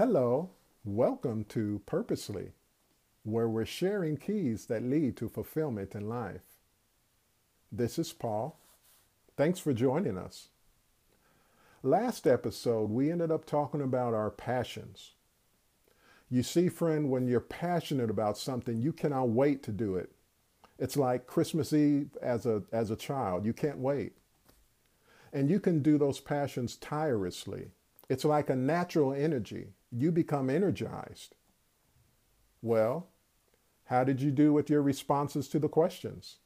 [0.00, 0.48] Hello,
[0.82, 2.52] welcome to Purposely,
[3.22, 6.56] where we're sharing keys that lead to fulfillment in life.
[7.70, 8.58] This is Paul.
[9.36, 10.48] Thanks for joining us.
[11.82, 15.10] Last episode, we ended up talking about our passions.
[16.30, 20.10] You see, friend, when you're passionate about something, you cannot wait to do it.
[20.78, 23.44] It's like Christmas Eve as a, as a child.
[23.44, 24.14] You can't wait.
[25.30, 27.72] And you can do those passions tirelessly.
[28.08, 29.74] It's like a natural energy.
[29.90, 31.34] You become energized.
[32.62, 33.08] Well,
[33.84, 36.36] how did you do with your responses to the questions?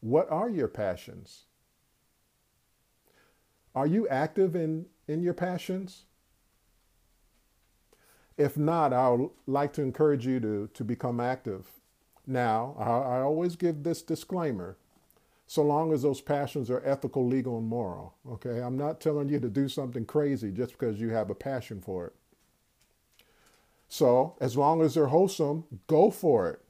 [0.00, 1.44] What are your passions?
[3.74, 6.06] Are you active in, in your passions?
[8.36, 11.66] If not, I would like to encourage you to, to become active.
[12.26, 14.76] Now, I, I always give this disclaimer
[15.48, 18.14] so long as those passions are ethical, legal, and moral.
[18.32, 21.80] Okay, I'm not telling you to do something crazy just because you have a passion
[21.80, 22.14] for it.
[23.88, 26.60] So, as long as they're wholesome, go for it.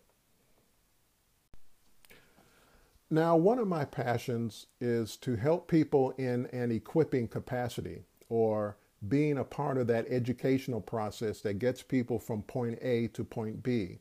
[3.10, 8.76] Now, one of my passions is to help people in an equipping capacity or
[9.08, 13.64] being a part of that educational process that gets people from point A to point
[13.64, 13.98] B.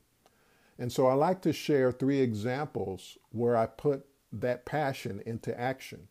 [0.77, 6.07] And so I like to share three examples where I put that passion into action.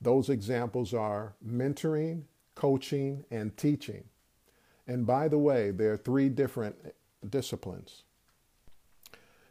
[0.00, 2.22] Those examples are mentoring,
[2.54, 4.04] coaching, and teaching.
[4.86, 6.76] And by the way, there are three different
[7.28, 8.04] disciplines.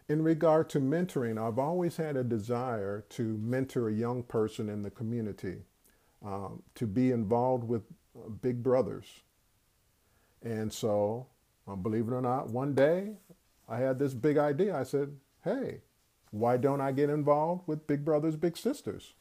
[0.09, 4.81] In regard to mentoring, I've always had a desire to mentor a young person in
[4.81, 5.65] the community,
[6.25, 7.83] um, to be involved with
[8.17, 9.05] uh, big brothers.
[10.41, 11.27] And so,
[11.67, 13.17] uh, believe it or not, one day
[13.67, 14.79] I had this big idea.
[14.79, 15.81] I said, hey,
[16.31, 19.13] why don't I get involved with Big Brothers Big Sisters?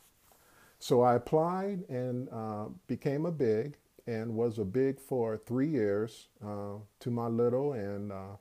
[0.79, 3.77] So I applied and uh, became a big
[4.07, 8.37] and was a big for three years uh, to my little, and uh,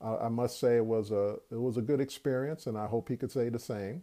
[0.00, 3.08] I, I must say it was a it was a good experience, and I hope
[3.08, 4.02] he could say the same.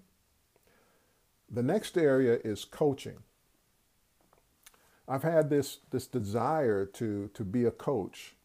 [1.49, 3.19] The next area is coaching.
[5.07, 8.35] I've had this this desire to to be a coach.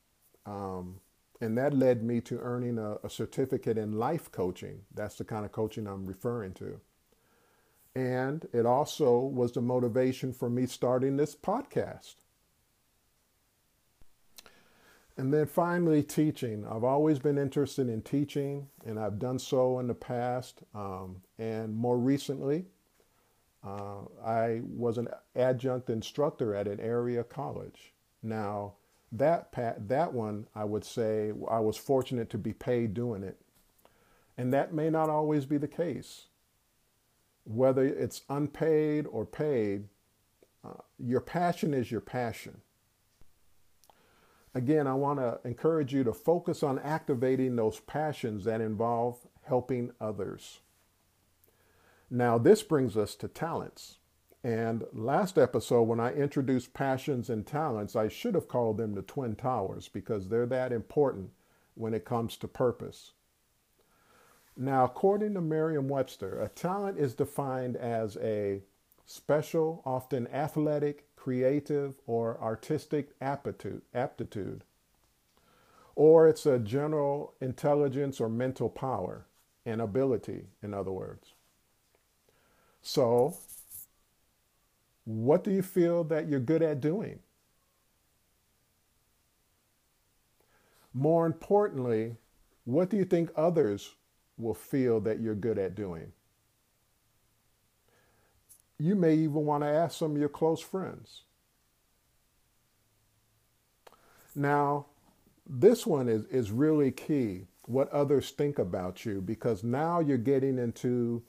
[0.47, 1.01] Um,
[1.43, 4.83] and that led me to earning a, a certificate in life coaching.
[4.95, 6.81] That's the kind of coaching I'm referring to.
[7.97, 12.15] And it also was the motivation for me starting this podcast.
[15.17, 16.65] And then finally, teaching.
[16.65, 20.63] I've always been interested in teaching, and I've done so in the past.
[20.77, 22.67] Um, and more recently,
[23.67, 27.93] uh, I was an adjunct instructor at an area college.
[28.23, 28.75] Now,
[29.13, 29.53] that
[29.89, 33.39] that one I would say I was fortunate to be paid doing it.
[34.39, 36.27] And that may not always be the case.
[37.45, 39.89] Whether it's unpaid or paid,
[40.65, 42.63] uh, your passion is your passion.
[44.55, 49.93] Again, I want to encourage you to focus on activating those passions that involve helping
[50.01, 50.61] others.
[52.11, 53.99] Now, this brings us to talents.
[54.45, 59.03] And last episode, when I introduced passions and talents, I should have called them the
[59.03, 61.31] Twin Towers because they're that important
[61.75, 63.13] when it comes to purpose.
[64.57, 68.63] Now, according to Merriam Webster, a talent is defined as a
[69.07, 74.65] special, often athletic, creative, or artistic aptitude, aptitude.
[75.95, 79.27] Or it's a general intelligence or mental power,
[79.65, 81.35] an ability, in other words.
[82.83, 83.37] So,
[85.05, 87.19] what do you feel that you're good at doing?
[90.95, 92.17] More importantly,
[92.65, 93.95] what do you think others
[94.39, 96.13] will feel that you're good at doing?
[98.79, 101.23] You may even want to ask some of your close friends.
[104.35, 104.87] Now,
[105.47, 110.59] this one is, is really key what others think about you because now you're getting
[110.59, 111.23] into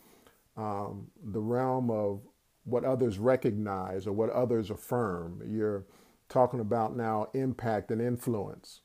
[0.58, 2.22] um, the realm of
[2.66, 5.42] what others recognize or what others affirm.
[5.46, 5.86] You're
[6.30, 8.82] talking about now impact and influence.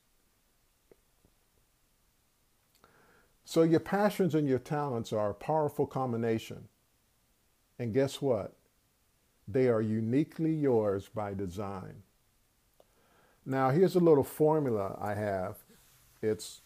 [3.45, 6.67] So, your passions and your talents are a powerful combination.
[7.79, 8.55] And guess what?
[9.47, 12.03] They are uniquely yours by design.
[13.45, 15.57] Now, here's a little formula I have
[16.21, 16.61] it's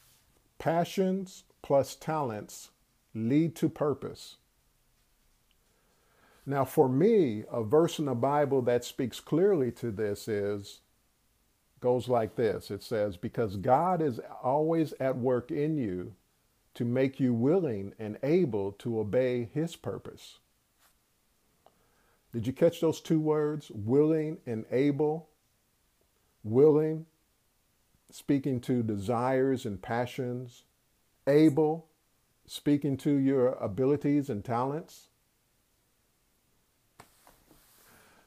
[0.57, 2.71] passions plus talents
[3.13, 4.37] lead to purpose.
[6.45, 10.81] Now, for me, a verse in the Bible that speaks clearly to this is
[11.79, 12.71] goes like this.
[12.71, 16.15] It says, "Because God is always at work in you
[16.73, 20.39] to make you willing and able to obey his purpose."
[22.31, 25.29] Did you catch those two words, willing and able?
[26.43, 27.05] willing,
[28.09, 30.63] speaking to desires and passions,
[31.25, 31.87] able,
[32.45, 35.07] speaking to your abilities and talents.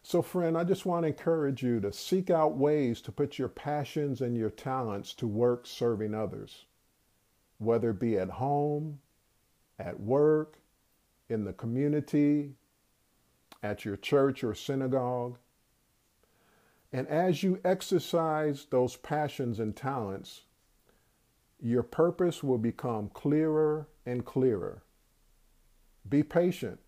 [0.08, 3.48] So, friend, I just want to encourage you to seek out ways to put your
[3.48, 6.66] passions and your talents to work serving others,
[7.58, 9.00] whether it be at home,
[9.80, 10.60] at work,
[11.28, 12.52] in the community,
[13.64, 15.38] at your church or synagogue.
[16.92, 20.42] And as you exercise those passions and talents,
[21.60, 24.84] your purpose will become clearer and clearer.
[26.08, 26.78] Be patient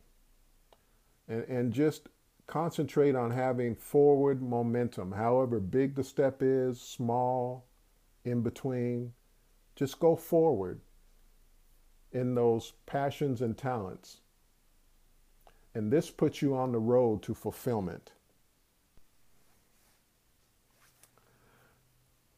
[1.26, 2.08] and, and just
[2.48, 5.12] concentrate on having forward momentum.
[5.12, 7.66] However big the step is, small,
[8.24, 9.12] in between,
[9.76, 10.80] just go forward
[12.10, 14.22] in those passions and talents.
[15.74, 18.12] And this puts you on the road to fulfillment.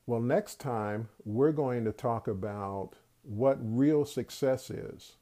[0.07, 5.13] Well, next time we're going to talk about what real success is.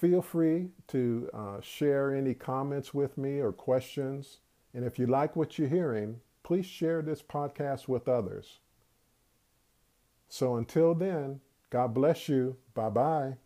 [0.00, 4.38] Feel free to uh, share any comments with me or questions.
[4.72, 8.60] And if you like what you're hearing, please share this podcast with others.
[10.26, 12.56] So until then, God bless you.
[12.72, 13.36] Bye bye.